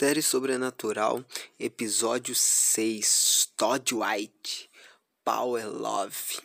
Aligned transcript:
Série 0.00 0.22
Sobrenatural, 0.22 1.22
episódio 1.58 2.34
6, 2.34 3.52
Todd 3.54 3.94
White, 3.94 4.70
Power 5.22 5.68
Love. 5.68 6.40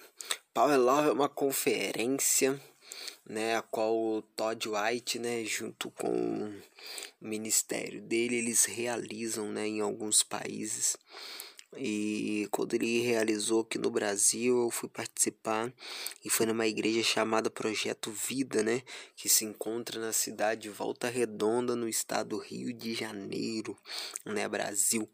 Power 0.53 0.77
Love 0.77 1.07
é 1.07 1.11
uma 1.13 1.29
conferência, 1.29 2.61
né, 3.25 3.55
a 3.55 3.61
qual 3.61 3.95
o 3.95 4.21
Todd 4.21 4.67
White, 4.67 5.19
né, 5.19 5.45
junto 5.45 5.89
com 5.91 6.49
o 6.51 7.25
ministério 7.25 8.01
dele, 8.01 8.35
eles 8.35 8.65
realizam, 8.65 9.47
né, 9.47 9.65
em 9.65 9.79
alguns 9.79 10.21
países. 10.21 10.97
E 11.77 12.47
quando 12.51 12.73
ele 12.73 13.01
realizou 13.01 13.61
aqui 13.61 13.77
no 13.77 13.89
Brasil, 13.89 14.63
eu 14.63 14.71
fui 14.71 14.87
participar 14.87 15.73
e 16.23 16.29
foi 16.29 16.45
numa 16.45 16.67
igreja 16.67 17.03
chamada 17.03 17.49
Projeto 17.49 18.11
Vida, 18.11 18.63
né? 18.63 18.81
Que 19.15 19.27
se 19.27 19.45
encontra 19.45 19.99
na 19.99 20.13
cidade 20.13 20.63
de 20.63 20.69
Volta 20.69 21.09
Redonda, 21.09 21.75
no 21.75 21.87
estado 21.87 22.29
do 22.29 22.37
Rio 22.37 22.73
de 22.73 22.93
Janeiro, 22.93 23.77
né? 24.25 24.47
Brasil. 24.47 25.09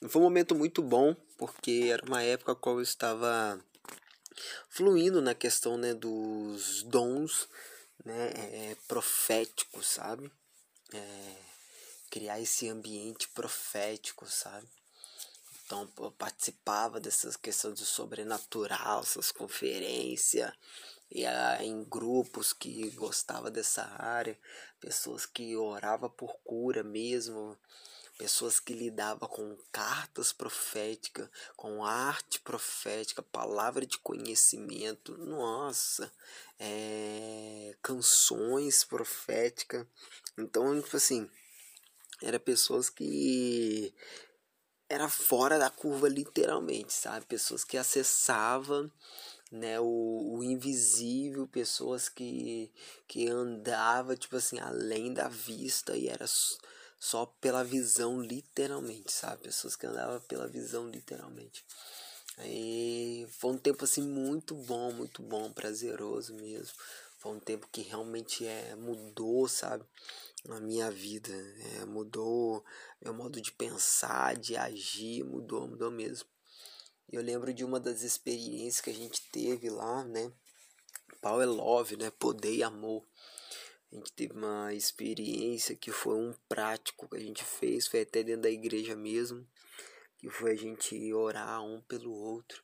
E 0.00 0.08
foi 0.08 0.20
um 0.20 0.24
momento 0.24 0.54
muito 0.54 0.82
bom, 0.82 1.16
porque 1.36 1.88
era 1.90 2.04
uma 2.06 2.22
época 2.22 2.54
qual 2.54 2.76
eu 2.76 2.82
estava 2.82 3.60
fluindo 4.68 5.22
na 5.22 5.34
questão 5.34 5.76
né, 5.76 5.94
dos 5.94 6.82
dons 6.82 7.48
né, 8.04 8.32
é, 8.34 8.76
proféticos, 8.86 9.86
sabe? 9.86 10.30
É, 10.92 11.36
criar 12.10 12.40
esse 12.40 12.68
ambiente 12.68 13.28
profético, 13.28 14.26
sabe? 14.26 14.66
Então 15.64 15.90
eu 15.98 16.10
participava 16.12 17.00
dessas 17.00 17.36
questões 17.36 17.78
do 17.78 17.86
sobrenatural, 17.86 19.00
essas 19.00 19.32
conferências, 19.32 20.52
ia 21.10 21.62
em 21.62 21.82
grupos 21.84 22.52
que 22.52 22.90
gostava 22.90 23.50
dessa 23.50 23.82
área, 23.98 24.38
pessoas 24.80 25.24
que 25.24 25.56
orava 25.56 26.08
por 26.10 26.36
cura 26.44 26.82
mesmo, 26.82 27.56
pessoas 28.18 28.60
que 28.60 28.72
lidavam 28.72 29.28
com 29.28 29.56
cartas 29.72 30.32
proféticas, 30.32 31.28
com 31.56 31.84
arte 31.84 32.40
profética, 32.40 33.22
palavra 33.22 33.86
de 33.86 33.98
conhecimento, 33.98 35.16
nossa, 35.16 36.12
é, 36.58 37.74
canções 37.82 38.84
proféticas. 38.84 39.86
Então, 40.38 40.80
tipo 40.80 40.96
assim, 40.96 41.28
era 42.22 42.38
pessoas 42.38 42.88
que 42.88 43.92
era 44.94 45.08
fora 45.08 45.58
da 45.58 45.68
curva 45.68 46.08
literalmente, 46.08 46.92
sabe? 46.92 47.26
Pessoas 47.26 47.64
que 47.64 47.76
acessavam 47.76 48.90
né, 49.50 49.78
o, 49.80 50.36
o 50.36 50.44
invisível, 50.44 51.46
pessoas 51.46 52.08
que, 52.08 52.70
que 53.06 53.28
andava 53.28 54.16
tipo 54.16 54.36
assim, 54.36 54.58
além 54.60 55.12
da 55.12 55.28
vista 55.28 55.96
e 55.96 56.08
era 56.08 56.26
só 56.98 57.26
pela 57.40 57.64
visão 57.64 58.20
literalmente, 58.20 59.12
sabe? 59.12 59.42
Pessoas 59.42 59.76
que 59.76 59.86
andavam 59.86 60.20
pela 60.22 60.46
visão 60.46 60.88
literalmente. 60.88 61.64
Aí 62.38 63.26
foi 63.38 63.52
um 63.52 63.58
tempo 63.58 63.84
assim 63.84 64.02
muito 64.02 64.54
bom, 64.54 64.92
muito 64.92 65.22
bom, 65.22 65.52
prazeroso 65.52 66.34
mesmo. 66.34 66.74
Foi 67.24 67.32
um 67.32 67.40
tempo 67.40 67.66
que 67.72 67.80
realmente 67.80 68.46
é, 68.46 68.76
mudou, 68.76 69.48
sabe? 69.48 69.82
A 70.46 70.60
minha 70.60 70.90
vida. 70.90 71.32
É, 71.32 71.86
mudou 71.86 72.62
meu 73.00 73.14
modo 73.14 73.40
de 73.40 73.50
pensar, 73.50 74.36
de 74.36 74.58
agir, 74.58 75.24
mudou, 75.24 75.66
mudou 75.66 75.90
mesmo. 75.90 76.28
Eu 77.10 77.22
lembro 77.22 77.54
de 77.54 77.64
uma 77.64 77.80
das 77.80 78.02
experiências 78.02 78.82
que 78.82 78.90
a 78.90 78.94
gente 78.94 79.22
teve 79.30 79.70
lá, 79.70 80.04
né? 80.04 80.30
Power 81.22 81.48
Love, 81.48 81.96
né? 81.96 82.10
Poder 82.10 82.56
e 82.56 82.62
amor. 82.62 83.02
A 83.90 83.96
gente 83.96 84.12
teve 84.12 84.34
uma 84.34 84.74
experiência 84.74 85.74
que 85.74 85.90
foi 85.90 86.16
um 86.16 86.34
prático 86.46 87.08
que 87.08 87.16
a 87.16 87.20
gente 87.20 87.42
fez, 87.42 87.86
foi 87.86 88.02
até 88.02 88.22
dentro 88.22 88.42
da 88.42 88.50
igreja 88.50 88.94
mesmo, 88.94 89.48
que 90.18 90.28
foi 90.28 90.52
a 90.52 90.56
gente 90.56 91.10
orar 91.14 91.64
um 91.64 91.80
pelo 91.80 92.12
outro. 92.12 92.62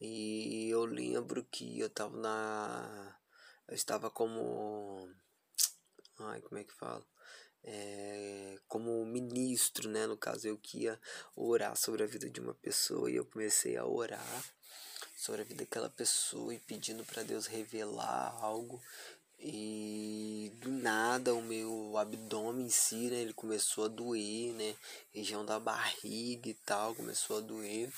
E 0.00 0.66
eu 0.70 0.86
lembro 0.86 1.44
que 1.44 1.78
eu 1.78 1.90
tava 1.90 2.16
na 2.16 3.15
eu 3.68 3.74
estava 3.74 4.10
como. 4.10 5.08
Ai, 6.18 6.40
como 6.40 6.58
é 6.60 6.64
que 6.64 6.72
fala? 6.72 7.04
É, 7.64 8.58
como 8.68 9.04
ministro, 9.04 9.88
né? 9.88 10.06
No 10.06 10.16
caso, 10.16 10.46
eu 10.46 10.56
que 10.56 10.84
ia 10.84 11.00
orar 11.34 11.76
sobre 11.76 12.04
a 12.04 12.06
vida 12.06 12.30
de 12.30 12.40
uma 12.40 12.54
pessoa 12.54 13.10
e 13.10 13.16
eu 13.16 13.24
comecei 13.24 13.76
a 13.76 13.84
orar 13.84 14.44
sobre 15.16 15.42
a 15.42 15.44
vida 15.44 15.64
daquela 15.64 15.90
pessoa 15.90 16.54
e 16.54 16.60
pedindo 16.60 17.04
para 17.04 17.24
Deus 17.24 17.46
revelar 17.46 18.38
algo. 18.40 18.80
E 19.38 20.52
do 20.60 20.70
nada 20.70 21.34
o 21.34 21.42
meu 21.42 21.96
abdômen 21.98 22.66
em 22.66 22.70
si, 22.70 23.10
né, 23.10 23.16
ele 23.16 23.34
começou 23.34 23.84
a 23.84 23.88
doer, 23.88 24.54
né, 24.54 24.74
região 25.12 25.44
da 25.44 25.60
barriga 25.60 26.48
e 26.48 26.54
tal, 26.54 26.94
começou 26.94 27.38
a 27.38 27.40
doer. 27.40 27.92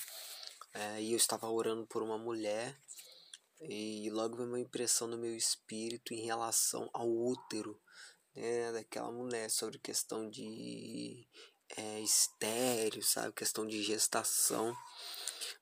É, 0.73 1.01
e 1.01 1.11
eu 1.13 1.17
estava 1.17 1.49
orando 1.49 1.85
por 1.87 2.03
uma 2.03 2.17
mulher 2.17 2.75
e 3.61 4.09
logo 4.11 4.37
veio 4.37 4.47
uma 4.47 4.59
impressão 4.59 5.07
no 5.07 5.17
meu 5.17 5.35
espírito 5.35 6.13
em 6.13 6.25
relação 6.25 6.89
ao 6.93 7.09
útero 7.09 7.79
né, 8.35 8.71
daquela 8.71 9.11
mulher, 9.11 9.49
sobre 9.49 9.77
questão 9.79 10.29
de 10.29 11.27
é, 11.75 11.99
estéreo, 12.01 13.03
sabe? 13.03 13.33
Questão 13.33 13.65
de 13.65 13.83
gestação. 13.83 14.75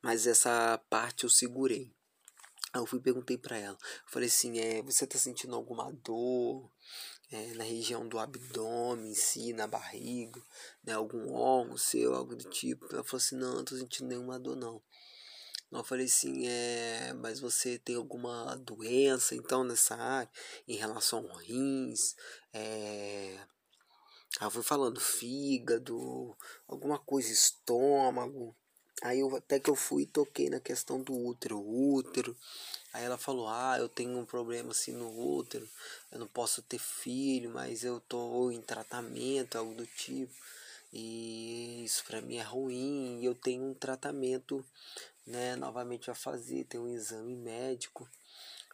Mas 0.02 0.28
essa 0.28 0.80
parte 0.90 1.24
eu 1.24 1.30
segurei. 1.30 1.92
Aí 2.74 2.82
eu 2.82 2.86
fui 2.86 3.00
perguntei 3.00 3.38
para 3.38 3.58
ela. 3.58 3.78
Falei 4.06 4.28
assim, 4.28 4.60
é, 4.60 4.82
você 4.82 5.08
tá 5.08 5.18
sentindo 5.18 5.56
alguma 5.56 5.92
dor 5.92 6.70
é, 7.32 7.54
na 7.56 7.64
região 7.64 8.08
do 8.08 8.20
abdômen 8.20 9.12
em 9.12 9.16
si, 9.16 9.54
na 9.54 9.68
barriga, 9.68 10.42
né, 10.84 10.94
algum 10.94 11.34
órgão 11.34 11.78
seu, 11.78 12.14
algo 12.14 12.36
do 12.36 12.50
tipo? 12.50 12.86
Ela 12.94 13.04
falou 13.04 13.18
assim, 13.18 13.36
não, 13.36 13.56
não 13.56 13.66
tô 13.66 13.76
sentindo 13.76 14.08
nenhuma 14.08 14.40
dor 14.40 14.56
não. 14.56 14.82
Eu 15.72 15.84
falei 15.84 16.06
assim, 16.06 16.48
é, 16.48 17.14
mas 17.14 17.40
você 17.40 17.78
tem 17.78 17.96
alguma 17.96 18.56
doença 18.56 19.36
então 19.36 19.64
nessa 19.64 19.96
área 19.96 20.30
em 20.68 20.76
relação 20.76 21.20
ao 21.30 21.38
rins? 21.38 22.16
É, 22.54 23.38
ela 24.40 24.50
foi 24.50 24.64
falando 24.64 25.00
fígado, 25.00 26.38
alguma 26.68 26.98
coisa, 27.00 27.32
estômago. 27.32 28.56
Aí 29.04 29.20
eu 29.20 29.36
até 29.36 29.60
que 29.60 29.70
eu 29.70 29.76
fui 29.76 30.04
e 30.04 30.08
toquei 30.08 30.50
na 30.50 30.60
questão 30.60 31.02
do 31.02 31.14
útero, 31.14 31.60
útero. 31.60 32.36
Aí 32.94 33.04
ela 33.04 33.18
falou: 33.18 33.48
"Ah, 33.48 33.78
eu 33.78 33.90
tenho 33.90 34.18
um 34.18 34.26
problema 34.26 34.72
assim 34.72 34.92
no 34.92 35.10
útero. 35.10 35.68
Eu 36.12 36.20
não 36.20 36.28
posso 36.28 36.62
ter 36.62 36.80
filho, 36.80 37.52
mas 37.52 37.84
eu 37.84 38.00
tô 38.00 38.52
em 38.52 38.62
tratamento, 38.62 39.58
algo 39.58 39.76
do 39.76 39.86
tipo. 39.86 40.34
E 40.92 41.84
isso 41.84 42.04
para 42.06 42.22
mim 42.22 42.38
é 42.38 42.44
ruim, 42.44 43.20
e 43.22 43.26
eu 43.26 43.36
tenho 43.36 43.64
um 43.64 43.74
tratamento 43.74 44.66
né, 45.26 45.56
novamente 45.56 46.10
a 46.10 46.16
fazer, 46.16 46.64
tem 46.66 46.80
um 46.80 46.88
exame 46.88 47.36
médico. 47.36 48.10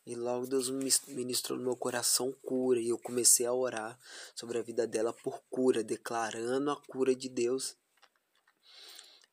E 0.06 0.16
logo 0.16 0.46
Deus 0.46 0.70
ministrou 1.08 1.58
no 1.58 1.64
meu 1.64 1.76
coração 1.76 2.32
cura. 2.44 2.80
E 2.80 2.90
eu 2.90 2.98
comecei 2.98 3.46
a 3.46 3.54
orar 3.54 3.98
sobre 4.36 4.58
a 4.58 4.62
vida 4.62 4.86
dela 4.86 5.14
por 5.14 5.42
cura, 5.50 5.84
declarando 5.84 6.72
a 6.72 6.76
cura 6.76 7.16
de 7.16 7.30
Deus. 7.30 7.76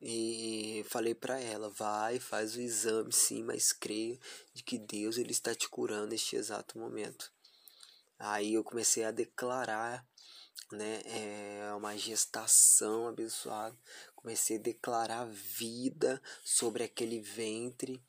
E 0.00 0.84
falei 0.88 1.14
para 1.14 1.38
ela, 1.38 1.68
vai, 1.68 2.18
faz 2.18 2.54
o 2.54 2.60
exame 2.60 3.12
sim, 3.12 3.42
mas 3.42 3.72
creia 3.72 4.18
de 4.54 4.62
que 4.62 4.78
Deus 4.78 5.18
ele 5.18 5.32
está 5.32 5.54
te 5.54 5.68
curando 5.68 6.06
neste 6.06 6.36
exato 6.36 6.78
momento. 6.78 7.30
Aí 8.18 8.54
eu 8.54 8.64
comecei 8.64 9.04
a 9.04 9.10
declarar, 9.10 10.06
né, 10.72 11.02
é 11.04 11.74
uma 11.74 11.96
gestação 11.96 13.08
abençoada, 13.08 13.76
comecei 14.14 14.56
a 14.56 14.60
declarar 14.60 15.24
vida 15.26 16.22
sobre 16.44 16.84
aquele 16.84 17.20
ventre. 17.20 18.00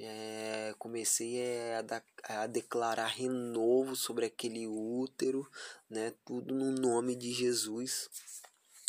É, 0.00 0.72
comecei 0.78 1.42
a, 1.74 2.42
a, 2.42 2.46
declarar 2.46 3.08
renovo 3.08 3.96
sobre 3.96 4.26
aquele 4.26 4.64
útero, 4.64 5.44
né? 5.90 6.14
Tudo 6.24 6.54
no 6.54 6.70
nome 6.70 7.16
de 7.16 7.32
Jesus. 7.32 8.08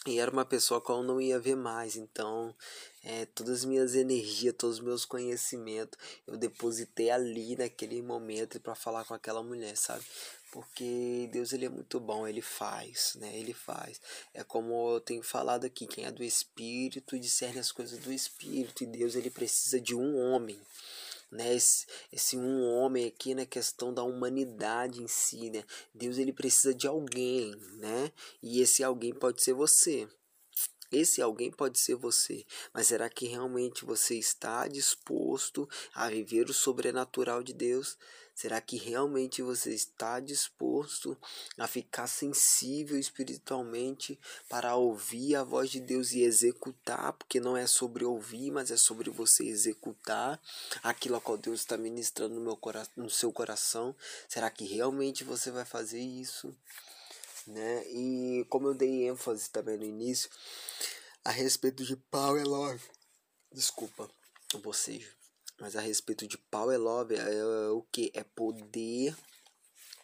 E 0.06 0.18
era 0.20 0.32
uma 0.32 0.46
pessoa 0.46 0.84
que 0.84 0.90
eu 0.90 1.04
não 1.04 1.20
ia 1.20 1.40
ver 1.40 1.56
mais, 1.56 1.96
então 1.96 2.56
é, 3.04 3.26
todas 3.26 3.60
as 3.60 3.66
minhas 3.66 3.96
energias, 3.96 4.56
todos 4.58 4.78
os 4.78 4.84
meus 4.84 5.04
conhecimentos, 5.04 6.00
eu 6.26 6.38
depositei 6.38 7.10
ali 7.10 7.56
naquele 7.56 8.02
momento 8.02 8.60
para 8.62 8.76
falar 8.76 9.04
com 9.04 9.14
aquela 9.14 9.44
mulher, 9.44 9.76
sabe? 9.76 10.06
Porque 10.52 11.30
Deus 11.32 11.54
ele 11.54 11.66
é 11.66 11.70
muito 11.70 12.00
bom, 12.00 12.28
ele 12.28 12.42
faz, 12.42 13.14
né? 13.16 13.38
Ele 13.38 13.54
faz. 13.54 14.02
É 14.34 14.44
como 14.44 14.96
eu 14.96 15.00
tenho 15.00 15.24
falado 15.24 15.66
aqui, 15.66 15.86
quem 15.86 16.06
é 16.06 16.12
do 16.12 16.24
espírito 16.24 17.20
discerne 17.20 17.60
as 17.60 17.72
coisas 17.72 18.00
do 18.00 18.12
espírito 18.12 18.84
e 18.84 18.88
Deus 18.88 19.16
ele 19.16 19.30
precisa 19.30 19.80
de 19.80 19.96
um 19.96 20.18
homem, 20.18 20.60
né? 21.32 21.56
Esse, 21.56 21.86
esse 22.12 22.38
um 22.38 22.64
homem 22.64 23.06
aqui 23.06 23.36
na 23.36 23.46
questão 23.46 23.94
da 23.94 24.04
humanidade 24.04 25.02
em 25.02 25.08
si, 25.08 25.50
né? 25.50 25.64
Deus 25.94 26.18
ele 26.18 26.34
precisa 26.34 26.74
de 26.74 26.88
alguém, 26.88 27.56
né? 27.78 28.12
E 28.42 28.62
esse 28.62 28.84
alguém 28.84 29.14
pode 29.14 29.44
ser 29.44 29.54
você. 29.54 30.08
Esse 30.92 31.22
alguém 31.22 31.52
pode 31.52 31.78
ser 31.78 31.94
você, 31.94 32.44
mas 32.74 32.88
será 32.88 33.08
que 33.12 33.28
realmente 33.28 33.86
você 33.86 34.16
está 34.16 34.68
disposto 34.68 35.70
a 35.94 36.10
viver 36.10 36.50
o 36.50 36.54
sobrenatural 36.54 37.44
de 37.44 37.54
Deus? 37.54 37.96
Será 38.40 38.62
que 38.62 38.78
realmente 38.78 39.42
você 39.42 39.74
está 39.74 40.18
disposto 40.22 41.18
a 41.58 41.68
ficar 41.68 42.08
sensível 42.08 42.98
espiritualmente 42.98 44.18
para 44.48 44.78
ouvir 44.78 45.36
a 45.36 45.44
voz 45.44 45.70
de 45.70 45.82
Deus 45.82 46.14
e 46.14 46.22
executar? 46.22 47.12
Porque 47.12 47.42
não 47.42 47.58
é 47.58 47.68
sobre 47.68 48.06
ouvir, 48.06 48.50
mas 48.50 48.72
é 48.72 48.78
sobre 48.78 49.10
você 49.10 49.44
executar 49.44 50.42
aquilo 50.82 51.18
a 51.18 51.22
qual 51.22 51.38
Deus 51.38 51.60
está 51.60 51.76
ministrando 51.76 52.36
no, 52.36 52.40
meu 52.40 52.56
coração, 52.56 52.94
no 52.96 53.10
seu 53.10 53.30
coração. 53.30 53.94
Será 54.30 54.50
que 54.50 54.64
realmente 54.64 55.26
você 55.26 55.52
vai 55.52 55.66
fazer 55.66 56.00
isso? 56.00 56.56
Né? 57.46 57.86
E 57.90 58.46
como 58.48 58.70
eu 58.70 58.74
dei 58.74 59.10
ênfase 59.10 59.50
também 59.50 59.76
no 59.76 59.84
início, 59.84 60.30
a 61.26 61.32
respeito 61.32 61.84
de 61.84 61.98
Power 61.98 62.48
Love. 62.48 62.86
Desculpa, 63.52 64.10
o 64.54 64.60
bocejo. 64.60 65.19
Mas 65.60 65.76
a 65.76 65.82
respeito 65.82 66.28
de 66.28 66.38
Power 66.38 66.80
Love 66.80 67.16
é, 67.16 67.20
é 67.20 67.70
o 67.70 67.84
que? 67.92 68.12
É 68.14 68.24
poder 68.24 69.16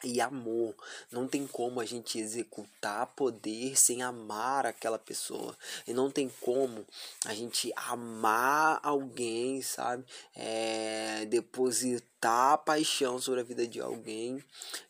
e 0.05 0.21
amor. 0.21 0.75
Não 1.11 1.27
tem 1.27 1.47
como 1.47 1.79
a 1.79 1.85
gente 1.85 2.19
executar 2.19 3.07
poder 3.07 3.77
sem 3.77 4.03
amar 4.03 4.65
aquela 4.65 4.99
pessoa. 4.99 5.57
E 5.87 5.93
não 5.93 6.11
tem 6.11 6.29
como 6.41 6.85
a 7.25 7.33
gente 7.33 7.71
amar 7.75 8.79
alguém, 8.83 9.61
sabe? 9.61 10.05
É, 10.35 11.25
depositar 11.25 12.59
paixão 12.59 13.19
sobre 13.19 13.41
a 13.41 13.43
vida 13.43 13.67
de 13.67 13.79
alguém 13.79 14.43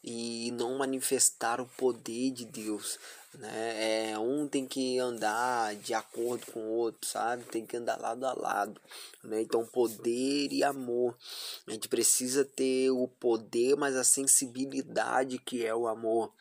e 0.03 0.51
não 0.51 0.77
manifestar 0.77 1.61
o 1.61 1.65
poder 1.65 2.31
de 2.31 2.45
Deus. 2.45 2.99
Né? 3.39 4.11
É, 4.11 4.19
um 4.19 4.47
tem 4.47 4.65
que 4.65 4.97
andar 4.99 5.75
de 5.75 5.93
acordo 5.93 6.45
com 6.51 6.59
o 6.59 6.71
outro, 6.71 7.07
sabe? 7.07 7.43
Tem 7.43 7.65
que 7.65 7.77
andar 7.77 7.99
lado 7.99 8.25
a 8.25 8.33
lado. 8.33 8.81
Né? 9.23 9.41
Então, 9.41 9.65
poder 9.65 10.51
e 10.51 10.63
amor. 10.63 11.15
A 11.67 11.71
gente 11.71 11.87
precisa 11.87 12.45
ter 12.45 12.91
o 12.91 13.07
poder, 13.07 13.75
mas 13.75 13.95
a 13.95 14.03
sensibilidade 14.03 15.37
que 15.39 15.65
é 15.65 15.75
o 15.75 15.87
amor 15.87 16.31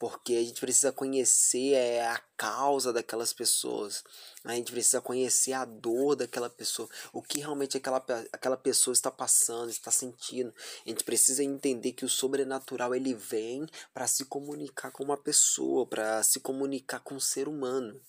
porque 0.00 0.34
a 0.34 0.42
gente 0.42 0.58
precisa 0.58 0.90
conhecer 0.90 1.74
é, 1.74 2.06
a 2.06 2.18
causa 2.34 2.90
daquelas 2.90 3.34
pessoas, 3.34 4.02
a 4.42 4.54
gente 4.54 4.72
precisa 4.72 4.98
conhecer 4.98 5.52
a 5.52 5.66
dor 5.66 6.16
daquela 6.16 6.48
pessoa, 6.48 6.88
o 7.12 7.20
que 7.20 7.38
realmente 7.38 7.76
aquela, 7.76 8.02
aquela 8.32 8.56
pessoa 8.56 8.94
está 8.94 9.10
passando, 9.10 9.68
está 9.68 9.90
sentindo. 9.90 10.54
A 10.86 10.88
gente 10.88 11.04
precisa 11.04 11.44
entender 11.44 11.92
que 11.92 12.06
o 12.06 12.08
sobrenatural 12.08 12.94
ele 12.94 13.12
vem 13.12 13.68
para 13.92 14.06
se 14.06 14.24
comunicar 14.24 14.90
com 14.90 15.04
uma 15.04 15.18
pessoa, 15.18 15.86
para 15.86 16.22
se 16.22 16.40
comunicar 16.40 17.00
com 17.00 17.16
um 17.16 17.20
ser 17.20 17.46
humano. 17.46 18.00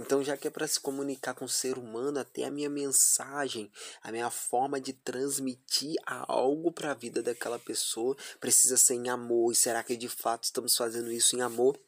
Então, 0.00 0.24
já 0.24 0.34
que 0.34 0.48
é 0.48 0.50
para 0.50 0.66
se 0.66 0.80
comunicar 0.80 1.34
com 1.34 1.44
o 1.44 1.48
ser 1.48 1.76
humano, 1.76 2.18
até 2.18 2.44
a 2.44 2.50
minha 2.50 2.70
mensagem, 2.70 3.70
a 4.02 4.10
minha 4.10 4.30
forma 4.30 4.80
de 4.80 4.94
transmitir 4.94 5.94
algo 6.06 6.72
para 6.72 6.92
a 6.92 6.94
vida 6.94 7.22
daquela 7.22 7.58
pessoa 7.58 8.16
precisa 8.40 8.78
ser 8.78 8.94
em 8.94 9.10
amor. 9.10 9.52
E 9.52 9.54
será 9.54 9.82
que 9.82 9.98
de 9.98 10.08
fato 10.08 10.44
estamos 10.44 10.74
fazendo 10.74 11.12
isso 11.12 11.36
em 11.36 11.42
amor? 11.42 11.78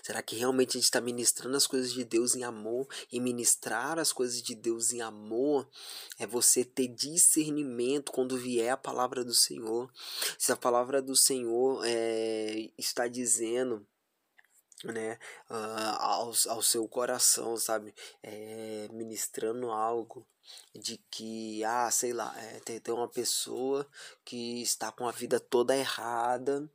Será 0.00 0.22
que 0.22 0.36
realmente 0.36 0.70
a 0.70 0.72
gente 0.74 0.84
está 0.84 1.00
ministrando 1.00 1.56
as 1.56 1.66
coisas 1.66 1.92
de 1.92 2.04
Deus 2.04 2.36
em 2.36 2.44
amor? 2.44 2.86
E 3.10 3.18
ministrar 3.20 3.98
as 3.98 4.12
coisas 4.12 4.40
de 4.40 4.54
Deus 4.54 4.92
em 4.92 5.02
amor 5.02 5.68
é 6.18 6.26
você 6.26 6.64
ter 6.64 6.86
discernimento 6.86 8.12
quando 8.12 8.38
vier 8.38 8.72
a 8.72 8.76
palavra 8.76 9.24
do 9.24 9.34
Senhor. 9.34 9.92
Se 10.38 10.52
a 10.52 10.56
palavra 10.56 11.02
do 11.02 11.16
Senhor 11.16 11.82
é, 11.84 12.70
está 12.78 13.08
dizendo 13.08 13.84
né, 14.84 15.18
uh, 15.50 15.96
ao, 15.98 16.32
ao 16.48 16.62
seu 16.62 16.86
coração, 16.88 17.56
sabe, 17.56 17.94
é, 18.22 18.88
ministrando 18.92 19.70
algo 19.70 20.26
de 20.74 20.98
que, 21.10 21.62
ah, 21.64 21.90
sei 21.90 22.12
lá, 22.12 22.34
é, 22.38 22.60
tem, 22.60 22.80
tem 22.80 22.94
uma 22.94 23.08
pessoa 23.08 23.86
que 24.24 24.62
está 24.62 24.90
com 24.92 25.06
a 25.06 25.12
vida 25.12 25.40
toda 25.40 25.76
errada, 25.76 26.68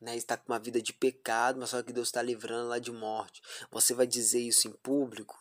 né, 0.00 0.16
está 0.16 0.36
com 0.36 0.52
uma 0.52 0.58
vida 0.58 0.82
de 0.82 0.92
pecado, 0.92 1.60
mas 1.60 1.70
só 1.70 1.82
que 1.82 1.92
Deus 1.92 2.08
está 2.08 2.22
livrando 2.22 2.66
ela 2.66 2.80
de 2.80 2.90
morte. 2.90 3.40
Você 3.70 3.94
vai 3.94 4.06
dizer 4.06 4.40
isso 4.40 4.66
em 4.66 4.72
público? 4.72 5.38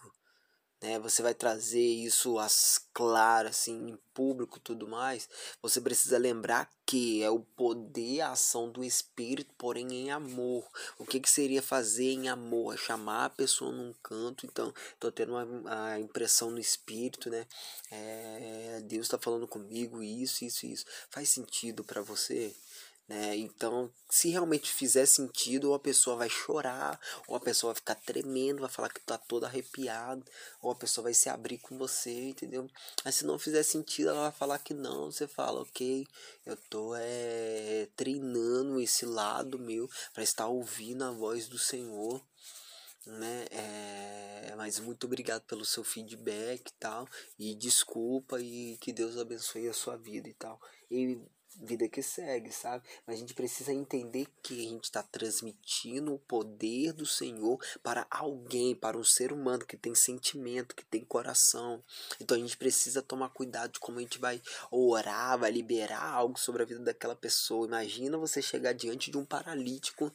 Né? 0.81 0.99
Você 0.99 1.21
vai 1.21 1.33
trazer 1.33 1.79
isso 1.79 2.39
às 2.39 2.79
claras, 2.93 3.51
assim, 3.51 3.89
em 3.89 3.97
público 4.13 4.59
tudo 4.59 4.87
mais. 4.87 5.29
Você 5.61 5.79
precisa 5.79 6.17
lembrar 6.17 6.69
que 6.85 7.23
é 7.23 7.29
o 7.29 7.39
poder, 7.39 8.21
a 8.21 8.31
ação 8.31 8.69
do 8.69 8.83
Espírito, 8.83 9.53
porém 9.57 9.93
em 9.93 10.11
amor. 10.11 10.67
O 10.97 11.05
que, 11.05 11.19
que 11.19 11.29
seria 11.29 11.61
fazer 11.61 12.11
em 12.11 12.27
amor? 12.27 12.73
É 12.73 12.77
chamar 12.77 13.25
a 13.25 13.29
pessoa 13.29 13.71
num 13.71 13.93
canto. 14.03 14.45
Então, 14.45 14.73
tô 14.99 15.11
tendo 15.11 15.33
uma, 15.33 15.91
a 15.93 15.99
impressão 15.99 16.51
no 16.51 16.59
Espírito, 16.59 17.29
né? 17.29 17.45
É, 17.91 18.81
Deus 18.83 19.05
está 19.05 19.17
falando 19.17 19.47
comigo 19.47 20.03
isso, 20.03 20.43
isso, 20.43 20.65
isso. 20.65 20.85
Faz 21.09 21.29
sentido 21.29 21.83
para 21.83 22.01
você? 22.01 22.53
Né? 23.11 23.35
Então, 23.35 23.91
se 24.09 24.29
realmente 24.29 24.71
fizer 24.71 25.05
sentido, 25.05 25.67
ou 25.67 25.73
a 25.73 25.79
pessoa 25.79 26.15
vai 26.15 26.29
chorar, 26.29 26.97
ou 27.27 27.35
a 27.35 27.41
pessoa 27.41 27.73
vai 27.73 27.79
ficar 27.81 27.95
tremendo, 27.95 28.61
vai 28.61 28.69
falar 28.69 28.87
que 28.87 29.01
tá 29.01 29.17
toda 29.17 29.47
arrepiada, 29.47 30.23
ou 30.61 30.71
a 30.71 30.75
pessoa 30.75 31.03
vai 31.03 31.13
se 31.13 31.27
abrir 31.27 31.57
com 31.57 31.77
você, 31.77 32.29
entendeu? 32.29 32.69
Mas 33.03 33.15
se 33.15 33.25
não 33.25 33.37
fizer 33.37 33.63
sentido, 33.63 34.11
ela 34.11 34.29
vai 34.29 34.31
falar 34.31 34.59
que 34.59 34.73
não, 34.73 35.11
você 35.11 35.27
fala, 35.27 35.61
ok, 35.61 36.07
eu 36.45 36.55
tô 36.69 36.95
é, 36.95 37.89
treinando 37.97 38.79
esse 38.79 39.05
lado 39.05 39.59
meu 39.59 39.89
para 40.13 40.23
estar 40.23 40.47
ouvindo 40.47 41.03
a 41.03 41.11
voz 41.11 41.49
do 41.49 41.59
Senhor 41.59 42.21
né? 43.05 43.45
É, 43.51 44.53
mas 44.55 44.79
muito 44.79 45.05
obrigado 45.05 45.41
pelo 45.41 45.65
seu 45.65 45.83
feedback 45.83 46.69
e 46.69 46.73
tal. 46.79 47.09
E 47.37 47.55
desculpa 47.55 48.39
e 48.39 48.77
que 48.77 48.93
Deus 48.93 49.17
abençoe 49.17 49.67
a 49.67 49.73
sua 49.73 49.97
vida 49.97 50.29
e 50.29 50.33
tal. 50.33 50.61
E 50.89 51.19
vida 51.55 51.87
que 51.87 52.01
segue, 52.01 52.51
sabe? 52.51 52.83
Mas 53.05 53.17
a 53.17 53.19
gente 53.19 53.33
precisa 53.33 53.73
entender 53.73 54.27
que 54.41 54.65
a 54.65 54.69
gente 54.69 54.85
está 54.85 55.03
transmitindo 55.03 56.13
o 56.13 56.19
poder 56.19 56.93
do 56.93 57.05
Senhor 57.05 57.59
para 57.83 58.05
alguém, 58.09 58.75
para 58.75 58.97
um 58.97 59.03
ser 59.03 59.31
humano 59.31 59.65
que 59.65 59.77
tem 59.77 59.93
sentimento, 59.93 60.75
que 60.75 60.85
tem 60.85 61.03
coração. 61.03 61.83
Então 62.19 62.37
a 62.37 62.39
gente 62.39 62.57
precisa 62.57 63.01
tomar 63.01 63.29
cuidado 63.29 63.73
de 63.73 63.79
como 63.79 63.99
a 63.99 64.01
gente 64.01 64.19
vai 64.19 64.41
orar, 64.69 65.39
vai 65.39 65.51
liberar 65.51 66.03
algo 66.03 66.39
sobre 66.39 66.63
a 66.63 66.65
vida 66.65 66.79
daquela 66.81 67.15
pessoa. 67.15 67.67
Imagina 67.67 68.17
você 68.17 68.41
chegar 68.41 68.73
diante 68.73 69.11
de 69.11 69.17
um 69.17 69.25
paralítico, 69.25 70.11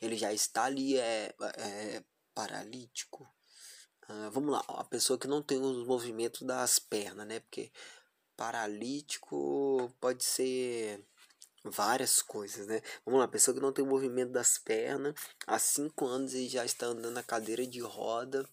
ele 0.00 0.16
já 0.16 0.32
está 0.32 0.64
ali, 0.64 0.96
é, 0.98 1.34
é 1.56 2.02
paralítico. 2.34 3.26
Ah, 4.08 4.30
vamos 4.32 4.52
lá, 4.52 4.62
a 4.68 4.84
pessoa 4.84 5.18
que 5.18 5.26
não 5.26 5.42
tem 5.42 5.60
os 5.60 5.84
movimentos 5.84 6.42
das 6.42 6.78
pernas, 6.78 7.26
né? 7.26 7.40
Porque 7.40 7.72
paralítico 8.36 9.92
pode 10.00 10.24
ser 10.24 11.04
várias 11.64 12.22
coisas, 12.22 12.66
né? 12.66 12.80
Vamos 13.04 13.20
lá, 13.20 13.28
pessoa 13.28 13.54
que 13.54 13.60
não 13.60 13.72
tem 13.72 13.84
movimento 13.84 14.32
das 14.32 14.58
pernas, 14.58 15.14
há 15.46 15.58
5 15.58 16.06
anos 16.06 16.34
e 16.34 16.48
já 16.48 16.64
está 16.64 16.86
andando 16.86 17.14
na 17.14 17.22
cadeira 17.22 17.66
de 17.66 17.80
roda, 17.80 18.48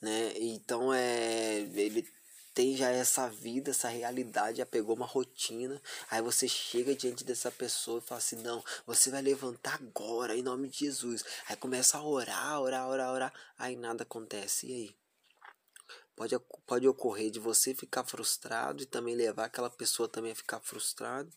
né? 0.00 0.32
Então 0.36 0.92
é 0.92 1.60
ele 1.74 2.06
tem 2.54 2.76
já 2.76 2.90
essa 2.90 3.28
vida, 3.28 3.70
essa 3.70 3.88
realidade, 3.88 4.58
já 4.58 4.66
pegou 4.66 4.94
uma 4.94 5.06
rotina. 5.06 5.80
Aí 6.10 6.20
você 6.20 6.46
chega 6.46 6.94
diante 6.94 7.24
dessa 7.24 7.50
pessoa 7.50 7.98
e 7.98 8.02
fala 8.02 8.18
assim: 8.18 8.36
Não, 8.36 8.62
você 8.86 9.10
vai 9.10 9.22
levantar 9.22 9.74
agora, 9.74 10.36
em 10.36 10.42
nome 10.42 10.68
de 10.68 10.80
Jesus. 10.80 11.24
Aí 11.48 11.56
começa 11.56 11.98
a 11.98 12.02
orar, 12.02 12.60
orar, 12.60 12.88
orar, 12.88 13.12
orar. 13.12 13.32
Aí 13.58 13.76
nada 13.76 14.02
acontece. 14.02 14.66
E 14.66 14.72
aí? 14.72 15.01
Pode, 16.14 16.38
pode 16.66 16.86
ocorrer 16.86 17.30
de 17.30 17.40
você 17.40 17.74
ficar 17.74 18.04
frustrado 18.04 18.82
e 18.82 18.86
também 18.86 19.14
levar 19.14 19.46
aquela 19.46 19.70
pessoa 19.70 20.08
também 20.08 20.32
a 20.32 20.36
ficar 20.36 20.60
frustrada, 20.60 21.30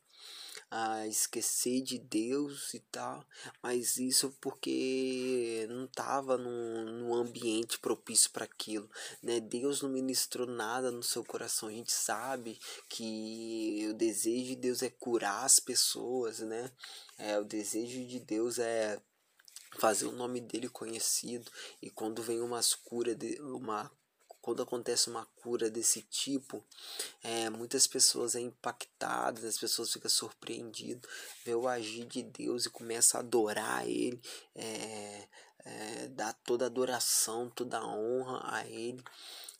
a 0.70 1.08
esquecer 1.08 1.82
de 1.82 1.98
Deus 1.98 2.74
e 2.74 2.80
tal, 2.92 3.26
mas 3.64 3.98
isso 3.98 4.36
porque 4.42 5.66
não 5.70 5.86
estava 5.86 6.38
num, 6.38 6.86
num 7.00 7.14
ambiente 7.14 7.80
propício 7.80 8.30
para 8.32 8.46
aquilo, 8.46 8.90
né? 9.22 9.40
Deus 9.40 9.82
não 9.82 9.90
ministrou 9.90 10.48
nada 10.48 10.92
no 10.92 11.04
seu 11.04 11.24
coração. 11.24 11.70
A 11.70 11.72
gente 11.72 11.92
sabe 11.92 12.60
que 12.90 13.88
o 13.90 13.94
desejo 13.94 14.48
de 14.48 14.56
Deus 14.56 14.84
é 14.84 14.90
curar 14.90 15.46
as 15.46 15.60
pessoas, 15.60 16.40
né? 16.40 16.72
É, 17.18 17.40
o 17.40 17.46
desejo 17.46 18.06
de 18.06 18.20
Deus 18.20 18.60
é 18.60 19.02
fazer 19.78 20.06
o 20.06 20.12
nome 20.12 20.42
dele 20.42 20.70
conhecido 20.70 21.52
e 21.82 21.90
quando 21.90 22.22
vem 22.22 22.42
umas 22.42 22.74
cura 22.74 23.14
de 23.16 23.40
uma 23.42 23.92
quando 24.46 24.62
acontece 24.62 25.10
uma 25.10 25.26
cura 25.26 25.72
desse 25.72 26.04
tipo, 26.04 26.64
é, 27.24 27.50
muitas 27.50 27.88
pessoas 27.88 28.36
é 28.36 28.40
impactadas, 28.40 29.44
as 29.44 29.58
pessoas 29.58 29.92
ficam 29.92 30.08
surpreendidas, 30.08 31.10
vê 31.44 31.56
o 31.56 31.68
agir 31.68 32.06
de 32.06 32.22
Deus 32.22 32.68
e 32.68 32.70
começa 32.70 33.18
a 33.18 33.22
adorar 33.22 33.90
Ele, 33.90 34.22
é, 34.54 35.28
é, 35.66 36.08
dá 36.10 36.32
toda 36.32 36.66
a 36.66 36.68
adoração, 36.68 37.50
toda 37.50 37.80
a 37.80 37.88
honra 37.88 38.40
a 38.44 38.68
Ele, 38.68 39.04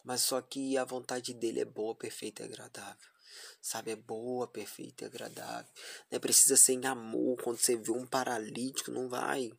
mas 0.04 0.22
só 0.22 0.40
que 0.40 0.78
a 0.78 0.86
vontade 0.86 1.34
dele 1.34 1.62
é 1.62 1.66
boa, 1.66 1.96
perfeita 1.96 2.44
e 2.44 2.46
agradável 2.46 3.16
sabe? 3.60 3.90
É 3.90 3.96
boa, 3.96 4.48
perfeita 4.48 5.04
e 5.04 5.08
agradável. 5.08 5.66
Né? 6.12 6.20
Precisa 6.20 6.56
ser 6.56 6.74
em 6.74 6.86
amor. 6.86 7.42
Quando 7.42 7.58
você 7.58 7.76
vê 7.76 7.90
um 7.92 8.06
paralítico, 8.06 8.92
não 8.92 9.10
vai 9.10 9.52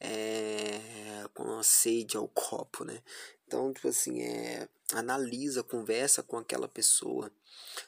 é, 0.00 1.28
com 1.32 1.58
a 1.58 1.62
sede 1.62 2.16
ao 2.16 2.28
copo, 2.28 2.84
né? 2.84 3.02
Então, 3.46 3.72
tipo 3.72 3.88
assim, 3.88 4.22
é, 4.22 4.68
analisa, 4.92 5.62
conversa 5.62 6.22
com 6.22 6.36
aquela 6.38 6.68
pessoa, 6.68 7.30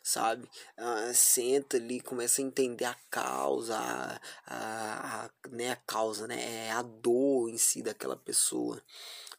sabe? 0.03 0.49
Ah, 0.77 1.13
senta 1.15 1.77
ali, 1.77 2.01
começa 2.01 2.41
a 2.41 2.45
entender 2.45 2.85
a 2.85 2.95
causa, 3.11 3.77
a, 3.77 4.21
a, 4.47 5.25
a, 5.27 5.31
né, 5.51 5.73
a 5.73 5.77
causa, 5.77 6.27
né? 6.27 6.67
É 6.69 6.71
a 6.73 6.83
dor 6.83 7.49
em 7.51 7.59
si 7.59 7.83
daquela 7.83 8.17
pessoa 8.17 8.83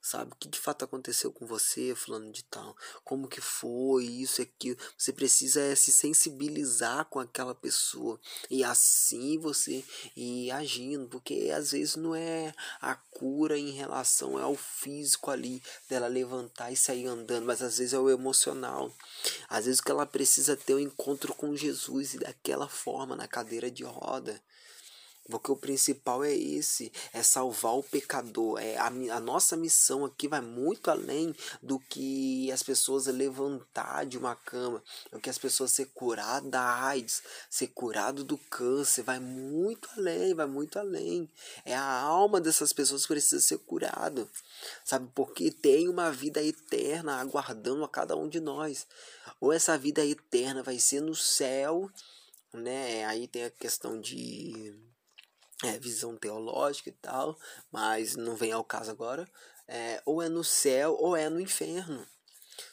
sabe? 0.08 0.32
O 0.32 0.36
que 0.36 0.48
de 0.48 0.58
fato 0.58 0.86
aconteceu 0.86 1.32
com 1.32 1.46
você, 1.46 1.94
fulano 1.94 2.32
de 2.32 2.44
tal? 2.46 2.76
Como 3.04 3.28
que 3.28 3.42
foi 3.42 4.06
isso 4.06 4.42
e 4.42 4.44
aquilo? 4.44 4.78
Você 4.98 5.12
precisa 5.12 5.60
é, 5.60 5.76
se 5.76 5.92
sensibilizar 5.92 7.06
com 7.06 7.20
aquela 7.20 7.54
pessoa 7.54 8.20
e 8.50 8.64
assim 8.64 9.38
você 9.38 9.84
ir 10.16 10.52
agindo, 10.52 11.08
porque 11.08 11.52
às 11.54 11.72
vezes 11.72 11.96
não 11.96 12.16
é 12.16 12.54
a 12.80 12.96
cura 12.96 13.58
em 13.58 13.72
relação 13.72 14.38
ao 14.38 14.56
físico 14.56 15.30
ali 15.30 15.62
dela 15.90 16.08
levantar 16.08 16.72
e 16.72 16.78
sair 16.78 17.06
andando, 17.08 17.46
mas 17.46 17.62
às 17.62 17.78
vezes 17.78 17.94
é 17.94 18.00
o 18.00 18.10
emocional. 18.10 18.92
Às 19.50 19.66
vezes 19.66 19.82
que 19.82 19.92
ela 19.92 20.06
precisa 20.06 20.56
ter 20.56 20.76
um 20.76 20.80
encontro 20.80 21.34
com 21.34 21.56
Jesus 21.56 22.14
e 22.14 22.20
daquela 22.20 22.68
forma 22.68 23.16
na 23.16 23.28
cadeira 23.28 23.70
de 23.70 23.84
roda. 23.84 24.42
Porque 25.30 25.52
o 25.52 25.58
principal 25.58 26.24
é 26.24 26.34
esse, 26.34 26.92
é 27.12 27.22
salvar 27.22 27.74
o 27.74 27.84
pecador. 27.84 28.60
É 28.60 28.78
a, 28.78 28.88
a 28.88 29.20
nossa 29.20 29.58
missão 29.58 30.06
aqui 30.06 30.28
vai 30.28 30.40
muito 30.40 30.90
além 30.90 31.36
do 31.62 31.80
que 31.80 32.50
as 32.52 32.64
pessoas 32.64 33.08
levantar 33.08 34.06
de 34.06 34.18
uma 34.18 34.36
cama, 34.36 34.82
do 35.12 35.20
que 35.20 35.30
as 35.30 35.38
pessoas 35.38 35.72
ser 35.72 35.88
curadas 35.94 36.50
da 36.50 36.62
AIDS, 36.84 37.22
ser 37.50 37.68
curado 37.68 38.24
do 38.24 38.38
câncer, 38.38 39.04
vai 39.04 39.20
muito 39.20 39.90
além, 39.98 40.34
vai 40.34 40.46
muito 40.46 40.80
além. 40.80 41.30
É 41.66 41.76
a 41.76 42.02
alma 42.02 42.40
dessas 42.40 42.72
pessoas 42.72 43.02
que 43.02 43.14
precisa 43.14 43.42
ser 43.42 43.58
curado, 43.60 44.30
sabe? 44.86 45.10
Porque 45.14 45.52
tem 45.52 45.90
uma 45.90 46.10
vida 46.12 46.42
eterna 46.42 47.20
aguardando 47.20 47.84
a 47.84 47.90
cada 47.90 48.16
um 48.16 48.30
de 48.30 48.40
nós. 48.40 48.88
Ou 49.42 49.52
essa 49.52 49.78
vida 49.78 50.06
eterna 50.06 50.64
vai 50.64 50.80
ser 50.80 51.02
no 51.02 51.16
céu, 51.16 51.92
né? 52.54 53.06
Aí 53.06 53.28
tem 53.28 53.44
a 53.44 53.50
questão 53.50 54.00
de 54.00 54.87
é, 55.64 55.80
visão 55.80 56.16
teológica 56.16 56.90
e 56.90 56.94
tal, 56.94 57.38
mas 57.72 58.16
não 58.16 58.36
vem 58.36 58.52
ao 58.52 58.64
caso 58.64 58.92
agora. 58.92 59.28
É, 59.68 60.02
ou 60.06 60.22
é 60.22 60.30
no 60.30 60.44
céu 60.44 60.96
ou 61.00 61.16
é 61.16 61.30
no 61.30 61.40
inferno. 61.40 62.08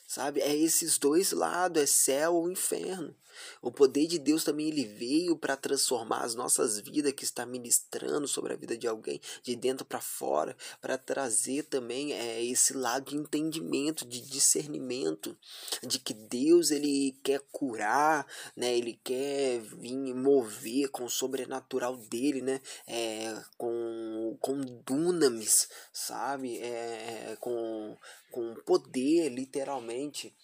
Sabe? 0.07 0.41
É 0.41 0.55
esses 0.55 0.99
dois 0.99 1.33
lados, 1.33 1.83
é 1.83 1.87
céu 1.87 2.35
ou 2.35 2.51
inferno. 2.51 3.15
O 3.61 3.71
poder 3.71 4.07
de 4.07 4.19
Deus 4.19 4.45
também 4.45 4.69
ele 4.69 4.85
veio 4.85 5.37
para 5.37 5.57
transformar 5.57 6.23
as 6.23 6.35
nossas 6.35 6.79
vidas 6.79 7.13
que 7.13 7.25
está 7.25 7.47
ministrando 7.47 8.27
sobre 8.29 8.53
a 8.53 8.57
vida 8.57 8.77
de 8.77 8.87
alguém 8.87 9.21
de 9.43 9.57
dentro 9.57 9.85
para 9.85 10.01
fora, 10.01 10.57
para 10.81 10.99
trazer 10.99 11.65
também 11.65 12.13
é, 12.13 12.43
esse 12.45 12.73
lado 12.73 13.11
de 13.11 13.17
entendimento, 13.17 14.07
de 14.07 14.21
discernimento, 14.21 15.37
de 15.83 15.99
que 15.99 16.15
Deus 16.15 16.71
ele 16.71 17.17
quer 17.23 17.41
curar, 17.53 18.27
né? 18.57 18.77
Ele 18.77 18.99
quer 19.03 19.61
vir 19.61 20.15
mover 20.15 20.89
com 20.89 21.05
o 21.05 21.11
sobrenatural 21.11 21.97
dele, 21.97 22.41
né? 22.41 22.61
É, 22.87 23.43
com 23.57 24.37
com 24.41 24.61
dunamis, 24.61 25.69
sabe? 25.93 26.59
É, 26.59 27.33
é 27.33 27.37
com 27.41 27.97
com 28.31 28.55
poder 28.67 29.29
literalmente 29.29 30.35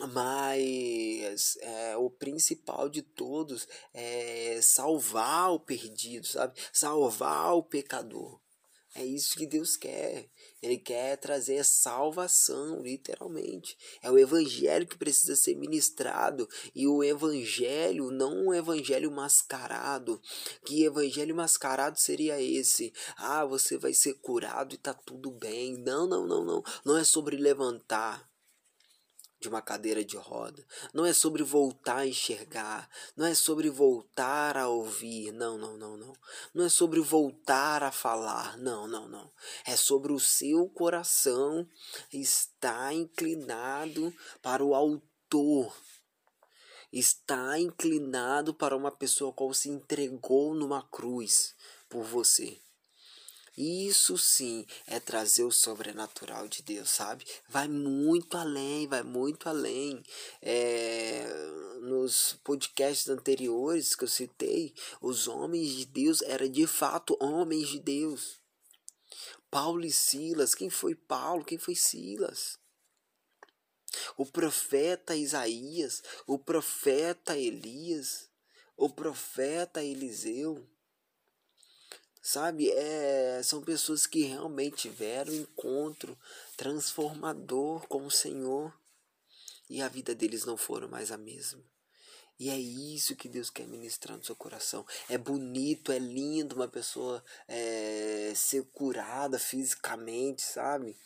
mas 0.00 1.56
é, 1.60 1.96
o 1.96 2.10
principal 2.10 2.88
de 2.88 3.02
todos 3.02 3.68
é 3.92 4.58
salvar 4.60 5.52
o 5.52 5.60
perdido, 5.60 6.26
sabe? 6.26 6.58
Salvar 6.72 7.54
o 7.54 7.62
pecador. 7.62 8.40
É 8.96 9.04
isso 9.04 9.36
que 9.36 9.44
Deus 9.44 9.76
quer. 9.76 10.28
Ele 10.62 10.78
quer 10.78 11.16
trazer 11.16 11.64
salvação, 11.64 12.80
literalmente. 12.80 13.76
É 14.00 14.08
o 14.08 14.16
evangelho 14.16 14.86
que 14.86 14.96
precisa 14.96 15.34
ser 15.34 15.56
ministrado. 15.56 16.48
E 16.72 16.86
o 16.86 17.02
evangelho, 17.02 18.12
não 18.12 18.46
um 18.46 18.54
evangelho 18.54 19.10
mascarado. 19.10 20.22
Que 20.64 20.84
evangelho 20.84 21.34
mascarado 21.34 21.98
seria 21.98 22.40
esse? 22.40 22.92
Ah, 23.16 23.44
você 23.44 23.76
vai 23.76 23.92
ser 23.92 24.14
curado 24.14 24.76
e 24.76 24.78
tá 24.78 24.94
tudo 24.94 25.32
bem. 25.32 25.76
Não, 25.76 26.06
não, 26.06 26.24
não, 26.24 26.44
não. 26.44 26.62
Não 26.84 26.96
é 26.96 27.02
sobre 27.02 27.36
levantar 27.36 28.28
de 29.44 29.48
uma 29.50 29.60
cadeira 29.60 30.02
de 30.02 30.16
roda. 30.16 30.66
Não 30.94 31.04
é 31.04 31.12
sobre 31.12 31.42
voltar 31.42 31.98
a 31.98 32.06
enxergar, 32.06 32.88
não 33.14 33.26
é 33.26 33.34
sobre 33.34 33.68
voltar 33.68 34.56
a 34.56 34.68
ouvir, 34.68 35.32
não, 35.32 35.58
não, 35.58 35.76
não, 35.76 35.98
não. 35.98 36.12
Não 36.54 36.64
é 36.64 36.68
sobre 36.70 36.98
voltar 37.00 37.82
a 37.82 37.92
falar, 37.92 38.56
não, 38.56 38.88
não, 38.88 39.06
não. 39.06 39.30
É 39.66 39.76
sobre 39.76 40.14
o 40.14 40.18
seu 40.18 40.66
coração 40.70 41.68
estar 42.10 42.94
inclinado 42.94 44.14
para 44.40 44.64
o 44.64 44.74
autor. 44.74 45.76
Está 46.90 47.58
inclinado 47.58 48.54
para 48.54 48.74
uma 48.74 48.90
pessoa 48.90 49.30
qual 49.30 49.52
se 49.52 49.68
entregou 49.68 50.54
numa 50.54 50.82
cruz 50.84 51.54
por 51.86 52.02
você. 52.02 52.63
Isso 53.56 54.18
sim 54.18 54.66
é 54.84 54.98
trazer 54.98 55.44
o 55.44 55.52
sobrenatural 55.52 56.48
de 56.48 56.60
Deus, 56.62 56.90
sabe? 56.90 57.24
Vai 57.48 57.68
muito 57.68 58.36
além, 58.36 58.88
vai 58.88 59.04
muito 59.04 59.48
além. 59.48 60.02
É, 60.42 61.24
nos 61.80 62.32
podcasts 62.42 63.08
anteriores 63.08 63.94
que 63.94 64.02
eu 64.02 64.08
citei, 64.08 64.74
os 65.00 65.28
homens 65.28 65.68
de 65.68 65.86
Deus 65.86 66.20
eram 66.22 66.48
de 66.48 66.66
fato 66.66 67.16
homens 67.20 67.68
de 67.68 67.78
Deus. 67.78 68.40
Paulo 69.48 69.84
e 69.84 69.92
Silas, 69.92 70.52
quem 70.52 70.68
foi 70.68 70.96
Paulo? 70.96 71.44
Quem 71.44 71.58
foi 71.58 71.76
Silas? 71.76 72.58
O 74.16 74.26
profeta 74.26 75.14
Isaías, 75.14 76.02
o 76.26 76.36
profeta 76.36 77.38
Elias, 77.38 78.28
o 78.76 78.90
profeta 78.90 79.80
Eliseu 79.80 80.68
sabe? 82.24 82.70
É, 82.70 83.42
são 83.44 83.62
pessoas 83.62 84.06
que 84.06 84.22
realmente 84.22 84.88
tiveram 84.88 85.32
encontro 85.32 86.18
transformador 86.56 87.86
com 87.86 88.06
o 88.06 88.10
Senhor 88.10 88.74
e 89.68 89.82
a 89.82 89.88
vida 89.88 90.14
deles 90.14 90.46
não 90.46 90.56
foram 90.56 90.88
mais 90.88 91.12
a 91.12 91.18
mesma. 91.18 91.62
E 92.38 92.50
é 92.50 92.58
isso 92.58 93.14
que 93.14 93.28
Deus 93.28 93.48
quer 93.48 93.66
ministrar 93.66 94.16
no 94.16 94.24
seu 94.24 94.34
coração. 94.34 94.84
É 95.08 95.16
bonito, 95.16 95.92
é 95.92 95.98
lindo 95.98 96.56
uma 96.56 96.66
pessoa 96.66 97.24
é, 97.46 98.32
ser 98.34 98.64
curada 98.72 99.38
fisicamente, 99.38 100.42
sabe? 100.42 100.96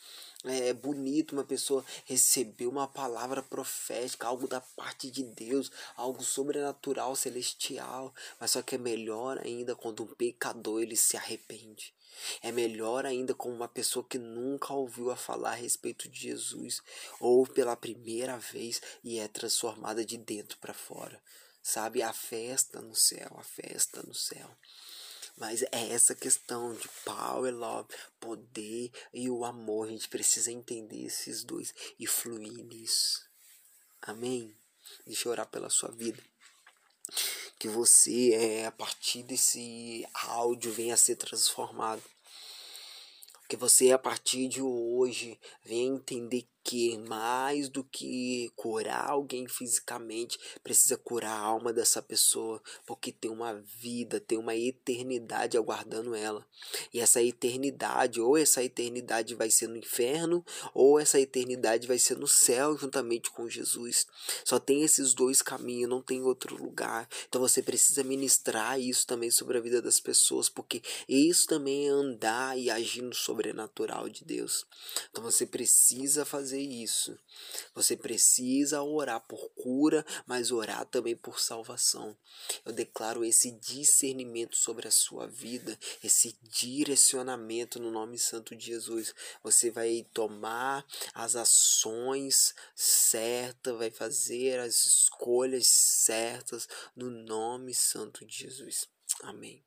é 0.44 0.72
bonito 0.72 1.32
uma 1.32 1.44
pessoa 1.44 1.84
receber 2.04 2.66
uma 2.66 2.86
palavra 2.86 3.42
profética, 3.42 4.28
algo 4.28 4.46
da 4.46 4.60
parte 4.60 5.10
de 5.10 5.24
Deus, 5.24 5.70
algo 5.96 6.22
sobrenatural, 6.22 7.16
celestial, 7.16 8.14
mas 8.38 8.52
só 8.52 8.62
que 8.62 8.76
é 8.76 8.78
melhor 8.78 9.38
ainda 9.38 9.74
quando 9.74 10.04
um 10.04 10.06
pecador 10.06 10.80
ele 10.80 10.96
se 10.96 11.16
arrepende. 11.16 11.92
É 12.42 12.52
melhor 12.52 13.06
ainda 13.06 13.34
com 13.34 13.52
uma 13.52 13.68
pessoa 13.68 14.04
que 14.04 14.18
nunca 14.18 14.72
ouviu 14.72 15.10
a 15.10 15.16
falar 15.16 15.52
a 15.52 15.54
respeito 15.54 16.08
de 16.08 16.20
Jesus, 16.20 16.82
ou 17.20 17.46
pela 17.46 17.76
primeira 17.76 18.36
vez 18.38 18.80
e 19.02 19.18
é 19.18 19.28
transformada 19.28 20.04
de 20.04 20.16
dentro 20.16 20.58
para 20.58 20.74
fora. 20.74 21.20
Sabe, 21.62 22.02
a 22.02 22.12
festa 22.12 22.80
no 22.80 22.94
céu, 22.94 23.36
a 23.38 23.42
festa 23.42 24.02
no 24.02 24.14
céu. 24.14 24.50
Mas 25.36 25.62
é 25.62 25.90
essa 25.90 26.14
questão 26.14 26.74
de 26.74 26.88
power, 27.04 27.54
love, 27.54 27.94
poder 28.18 28.90
e 29.12 29.30
o 29.30 29.44
amor. 29.44 29.86
A 29.86 29.90
gente 29.90 30.08
precisa 30.08 30.50
entender 30.50 31.04
esses 31.04 31.44
dois 31.44 31.72
e 31.98 32.06
fluir 32.06 32.64
nisso. 32.64 33.24
Amém? 34.02 34.56
Deixa 35.06 35.28
eu 35.28 35.32
orar 35.32 35.46
pela 35.46 35.70
sua 35.70 35.90
vida. 35.90 36.20
Que 37.58 37.68
você, 37.68 38.34
é, 38.34 38.66
a 38.66 38.72
partir 38.72 39.22
desse 39.22 40.06
áudio, 40.14 40.72
venha 40.72 40.94
a 40.94 40.96
ser 40.96 41.16
transformado. 41.16 42.02
Que 43.48 43.56
você, 43.56 43.90
a 43.92 43.98
partir 43.98 44.48
de 44.48 44.60
hoje, 44.60 45.38
venha 45.64 45.94
entender 45.94 46.46
que 46.68 46.98
mais 46.98 47.70
do 47.70 47.82
que 47.82 48.52
curar 48.54 49.08
alguém 49.08 49.48
fisicamente, 49.48 50.38
precisa 50.62 50.98
curar 50.98 51.30
a 51.30 51.40
alma 51.40 51.72
dessa 51.72 52.02
pessoa, 52.02 52.62
porque 52.84 53.10
tem 53.10 53.30
uma 53.30 53.54
vida, 53.54 54.20
tem 54.20 54.36
uma 54.36 54.54
eternidade 54.54 55.56
aguardando 55.56 56.14
ela. 56.14 56.46
E 56.92 57.00
essa 57.00 57.22
eternidade, 57.22 58.20
ou 58.20 58.36
essa 58.36 58.62
eternidade 58.62 59.34
vai 59.34 59.48
ser 59.48 59.66
no 59.66 59.78
inferno, 59.78 60.44
ou 60.74 61.00
essa 61.00 61.18
eternidade 61.18 61.88
vai 61.88 61.98
ser 61.98 62.18
no 62.18 62.28
céu 62.28 62.76
juntamente 62.76 63.30
com 63.30 63.48
Jesus. 63.48 64.06
Só 64.44 64.58
tem 64.58 64.82
esses 64.82 65.14
dois 65.14 65.40
caminhos, 65.40 65.88
não 65.88 66.02
tem 66.02 66.22
outro 66.22 66.54
lugar. 66.54 67.08
Então 67.30 67.40
você 67.40 67.62
precisa 67.62 68.04
ministrar 68.04 68.78
isso 68.78 69.06
também 69.06 69.30
sobre 69.30 69.56
a 69.56 69.60
vida 69.62 69.80
das 69.80 70.00
pessoas, 70.00 70.50
porque 70.50 70.82
isso 71.08 71.46
também 71.46 71.86
é 71.86 71.90
andar 71.90 72.58
e 72.58 72.68
agir 72.68 73.00
no 73.00 73.14
sobrenatural 73.14 74.10
de 74.10 74.22
Deus. 74.22 74.66
Então 75.10 75.24
você 75.24 75.46
precisa 75.46 76.26
fazer 76.26 76.57
fazer 76.58 76.60
isso. 76.60 77.18
Você 77.74 77.96
precisa 77.96 78.82
orar 78.82 79.20
por 79.20 79.50
cura, 79.50 80.04
mas 80.26 80.50
orar 80.50 80.84
também 80.86 81.16
por 81.16 81.38
salvação. 81.38 82.16
Eu 82.64 82.72
declaro 82.72 83.24
esse 83.24 83.52
discernimento 83.52 84.56
sobre 84.56 84.88
a 84.88 84.90
sua 84.90 85.26
vida, 85.26 85.78
esse 86.02 86.36
direcionamento 86.42 87.78
no 87.78 87.90
nome 87.90 88.18
santo 88.18 88.56
de 88.56 88.66
Jesus. 88.66 89.14
Você 89.42 89.70
vai 89.70 90.06
tomar 90.12 90.84
as 91.14 91.36
ações 91.36 92.54
certas, 92.74 93.76
vai 93.76 93.90
fazer 93.90 94.58
as 94.58 94.86
escolhas 94.86 95.66
certas 95.66 96.68
no 96.96 97.10
nome 97.10 97.74
santo 97.74 98.24
de 98.26 98.38
Jesus. 98.38 98.88
Amém. 99.22 99.62